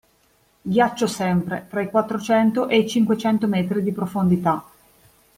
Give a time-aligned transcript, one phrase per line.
[0.63, 4.65] Ghiaccio sempre, tra i quattrocento e i cinquecento metri di profondità.